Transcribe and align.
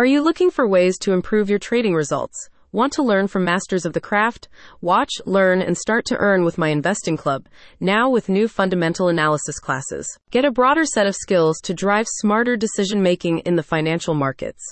Are 0.00 0.06
you 0.06 0.22
looking 0.22 0.50
for 0.50 0.66
ways 0.66 0.98
to 1.00 1.12
improve 1.12 1.50
your 1.50 1.58
trading 1.58 1.94
results? 1.94 2.48
Want 2.72 2.92
to 2.92 3.02
learn 3.02 3.26
from 3.26 3.44
masters 3.44 3.84
of 3.84 3.94
the 3.94 4.00
craft? 4.00 4.46
Watch, 4.80 5.10
learn, 5.26 5.60
and 5.60 5.76
start 5.76 6.04
to 6.04 6.16
earn 6.18 6.44
with 6.44 6.56
my 6.56 6.68
investing 6.68 7.16
club, 7.16 7.48
now 7.80 8.08
with 8.08 8.28
new 8.28 8.46
fundamental 8.46 9.08
analysis 9.08 9.58
classes. 9.58 10.06
Get 10.30 10.44
a 10.44 10.52
broader 10.52 10.84
set 10.84 11.08
of 11.08 11.16
skills 11.16 11.58
to 11.64 11.74
drive 11.74 12.06
smarter 12.08 12.56
decision 12.56 13.02
making 13.02 13.40
in 13.40 13.56
the 13.56 13.64
financial 13.64 14.14
markets. 14.14 14.62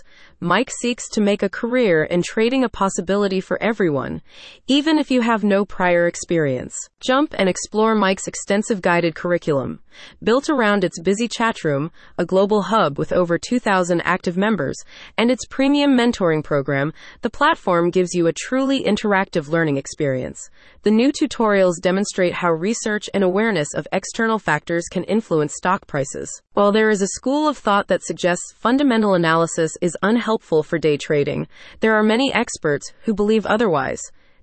MIC 0.41 0.71
seeks 0.71 1.09
to 1.09 1.21
make 1.21 1.43
a 1.43 1.48
career 1.48 2.05
in 2.05 2.23
trading 2.23 2.62
a 2.62 2.69
possibility 2.69 3.41
for 3.41 3.61
everyone, 3.61 4.23
even 4.69 4.96
if 4.96 5.11
you 5.11 5.23
have 5.23 5.43
no 5.43 5.65
prior 5.65 6.07
experience. 6.07 6.77
Jump 7.01 7.35
and 7.37 7.49
explore 7.49 7.96
MIC's 7.96 8.29
extensive 8.29 8.80
guided 8.80 9.17
curriculum. 9.17 9.80
Built 10.23 10.49
around 10.49 10.85
its 10.85 11.01
busy 11.01 11.27
chat 11.27 11.65
room, 11.65 11.91
a 12.17 12.25
global 12.25 12.62
hub 12.62 12.99
with 12.99 13.12
over 13.12 13.37
2,000 13.37 14.01
active 14.03 14.37
members, 14.37 14.77
and 15.17 15.29
its 15.29 15.45
premium 15.46 15.96
mentoring 15.96 16.45
program, 16.45 16.93
the 17.22 17.30
platform 17.30 17.88
gives 17.91 18.15
you 18.15 18.27
a 18.27 18.33
truly 18.33 18.83
interactive 18.83 19.49
learning 19.49 19.77
experience. 19.77 20.51
The 20.83 20.91
new 20.91 21.13
tutorials 21.13 21.81
demonstrate 21.81 22.35
how 22.35 22.51
research 22.51 23.11
and 23.13 23.25
awareness 23.25 23.75
of 23.75 23.89
external 23.93 24.39
factors 24.39 24.87
can 24.91 25.05
influence 25.05 25.55
stock 25.57 25.87
prices. 25.87 26.31
While 26.53 26.73
there 26.73 26.91
is 26.91 27.03
a 27.03 27.09
school 27.09 27.49
of 27.49 27.59
thought 27.59 27.89
that 27.89 28.03
suggests 28.03 28.53
fundamental 28.57 29.14
analysis 29.14 29.73
is 29.81 29.97
unhelpful 30.03 30.63
for 30.63 30.79
day 30.79 30.97
trading, 30.97 31.49
there 31.81 31.95
are 31.95 32.03
many 32.03 32.33
experts 32.33 32.92
who 33.05 33.14
believe 33.14 33.47
otherwise. 33.47 34.00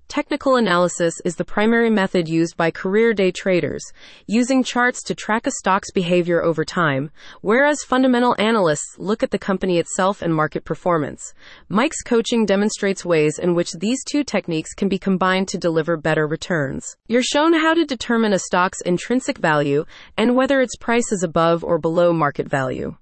Technical 0.08 0.54
analysis 0.54 1.20
is 1.24 1.34
the 1.34 1.44
primary 1.44 1.90
method 1.90 2.28
used 2.28 2.56
by 2.56 2.70
career 2.70 3.12
day 3.12 3.32
traders, 3.32 3.84
using 4.28 4.62
charts 4.62 5.02
to 5.02 5.16
track 5.16 5.48
a 5.48 5.50
stock's 5.50 5.90
behavior 5.90 6.44
over 6.44 6.64
time, 6.64 7.10
whereas 7.40 7.82
fundamental 7.82 8.36
analysts 8.38 8.96
look 8.98 9.24
at 9.24 9.32
the 9.32 9.38
company 9.38 9.78
itself 9.78 10.22
and 10.22 10.32
market 10.32 10.64
performance. 10.64 11.34
MIC's 11.68 12.02
coaching 12.02 12.46
demonstrates 12.46 13.04
ways 13.04 13.40
in 13.40 13.54
which 13.54 13.72
these 13.72 14.04
two 14.04 14.22
techniques 14.22 14.74
can 14.74 14.88
be 14.88 14.98
combined 14.98 15.48
to 15.48 15.58
deliver 15.58 15.96
better 15.96 16.28
returns. 16.28 16.96
You're 17.08 17.22
shown 17.22 17.52
how 17.52 17.74
to 17.74 17.84
determine 17.84 18.32
a 18.32 18.38
stock's 18.38 18.80
intrinsic 18.82 19.38
value 19.38 19.84
and 20.16 20.36
whether 20.36 20.60
its 20.60 20.76
price 20.76 21.10
is 21.10 21.24
above 21.24 21.64
or 21.64 21.78
below 21.78 22.12
market 22.12 22.48
value. 22.48 22.96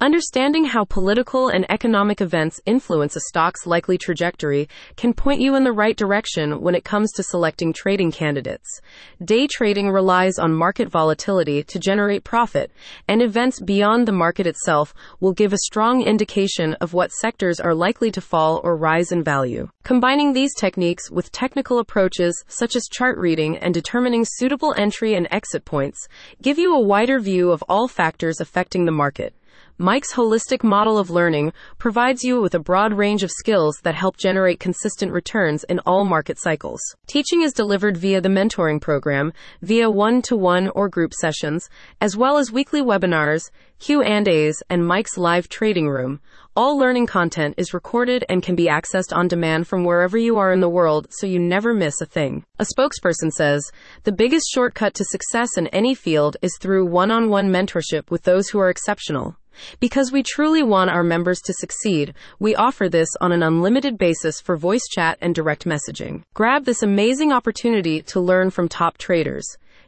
Understanding 0.00 0.64
how 0.64 0.84
political 0.84 1.48
and 1.48 1.64
economic 1.70 2.20
events 2.20 2.60
influence 2.66 3.16
a 3.16 3.20
stock's 3.20 3.66
likely 3.66 3.98
trajectory 3.98 4.68
can 4.96 5.12
point 5.12 5.40
you 5.40 5.54
in 5.54 5.64
the 5.64 5.72
right 5.72 5.96
direction 5.96 6.60
when 6.60 6.74
it 6.74 6.84
comes 6.84 7.12
to 7.12 7.22
selecting 7.22 7.72
trading 7.72 8.12
candidates. 8.12 8.80
Day 9.24 9.46
trading 9.46 9.90
relies 9.90 10.38
on 10.38 10.52
market 10.52 10.88
volatility 10.88 11.62
to 11.64 11.78
generate 11.78 12.24
profit, 12.24 12.70
and 13.08 13.22
events 13.22 13.60
beyond 13.60 14.06
the 14.06 14.12
market 14.12 14.46
itself 14.46 14.94
will 15.20 15.32
give 15.32 15.52
a 15.52 15.58
strong 15.58 16.02
indication 16.02 16.74
of 16.74 16.94
what 16.94 17.12
sectors 17.12 17.60
are 17.60 17.74
likely 17.74 18.10
to 18.10 18.20
fall 18.20 18.60
or 18.64 18.76
rise 18.76 19.12
in 19.12 19.22
value. 19.22 19.68
Combining 19.84 20.32
these 20.32 20.54
techniques 20.54 21.10
with 21.10 21.32
technical 21.32 21.78
approaches 21.78 22.44
such 22.46 22.76
as 22.76 22.88
chart 22.90 23.18
reading 23.18 23.56
and 23.58 23.72
determining 23.74 24.24
suitable 24.24 24.74
entry 24.76 25.14
and 25.14 25.28
exit 25.30 25.64
points 25.64 26.08
give 26.42 26.58
you 26.58 26.74
a 26.74 26.80
wider 26.80 27.18
view 27.18 27.50
of 27.50 27.64
all 27.68 27.88
factors 27.88 28.40
affecting 28.40 28.84
the 28.84 28.92
market. 28.92 29.34
MIC's 29.80 30.14
holistic 30.14 30.64
model 30.64 30.98
of 30.98 31.08
learning 31.08 31.52
provides 31.78 32.24
you 32.24 32.40
with 32.40 32.52
a 32.52 32.58
broad 32.58 32.92
range 32.92 33.22
of 33.22 33.30
skills 33.30 33.78
that 33.84 33.94
help 33.94 34.16
generate 34.16 34.58
consistent 34.58 35.12
returns 35.12 35.62
in 35.68 35.78
all 35.86 36.04
market 36.04 36.36
cycles. 36.36 36.80
Teaching 37.06 37.42
is 37.42 37.52
delivered 37.52 37.96
via 37.96 38.20
the 38.20 38.28
mentoring 38.28 38.80
program, 38.80 39.32
via 39.62 39.88
one-to-one 39.88 40.68
or 40.70 40.88
group 40.88 41.14
sessions, 41.14 41.70
as 42.00 42.16
well 42.16 42.38
as 42.38 42.50
weekly 42.50 42.82
webinars, 42.82 43.52
Q&As, 43.78 44.60
and 44.68 44.88
MIC's 44.88 45.16
live 45.16 45.48
trading 45.48 45.88
room. 45.88 46.18
All 46.56 46.76
learning 46.76 47.06
content 47.06 47.54
is 47.56 47.72
recorded 47.72 48.24
and 48.28 48.42
can 48.42 48.56
be 48.56 48.66
accessed 48.66 49.16
on 49.16 49.28
demand 49.28 49.68
from 49.68 49.84
wherever 49.84 50.18
you 50.18 50.38
are 50.38 50.52
in 50.52 50.58
the 50.58 50.68
world 50.68 51.06
so 51.10 51.24
you 51.24 51.38
never 51.38 51.72
miss 51.72 52.00
a 52.00 52.06
thing. 52.06 52.44
A 52.58 52.64
spokesperson 52.64 53.30
says, 53.30 53.70
the 54.02 54.10
biggest 54.10 54.46
shortcut 54.52 54.94
to 54.94 55.04
success 55.04 55.50
in 55.56 55.68
any 55.68 55.94
field 55.94 56.36
is 56.42 56.58
through 56.60 56.86
one-on-one 56.86 57.48
mentorship 57.48 58.10
with 58.10 58.24
those 58.24 58.48
who 58.48 58.58
are 58.58 58.70
exceptional. 58.70 59.36
Because 59.80 60.12
we 60.12 60.22
truly 60.22 60.62
want 60.62 60.90
our 60.90 61.02
members 61.02 61.40
to 61.42 61.52
succeed, 61.52 62.14
we 62.38 62.54
offer 62.54 62.88
this 62.88 63.08
on 63.20 63.32
an 63.32 63.42
unlimited 63.42 63.98
basis 63.98 64.40
for 64.40 64.56
voice 64.56 64.86
chat 64.88 65.18
and 65.20 65.34
direct 65.34 65.64
messaging. 65.64 66.22
Grab 66.34 66.64
this 66.64 66.82
amazing 66.82 67.32
opportunity 67.32 68.02
to 68.02 68.20
learn 68.20 68.50
from 68.50 68.68
top 68.68 68.98
traders. 68.98 69.46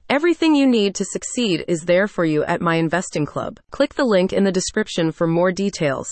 Everything 0.09 0.57
you 0.57 0.67
need 0.67 0.97
to 0.97 1.05
succeed 1.05 1.65
is 1.69 1.83
there 1.83 2.09
for 2.09 2.25
you 2.25 2.43
at 2.43 2.61
my 2.61 2.75
investing 2.75 3.25
club. 3.25 3.61
Click 3.71 3.95
the 3.95 4.05
link 4.05 4.33
in 4.33 4.43
the 4.43 4.51
description 4.51 5.13
for 5.13 5.29
more 5.29 5.53
details. 5.53 6.11